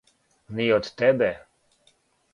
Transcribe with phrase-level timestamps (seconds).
[0.59, 1.31] Ни од тебе.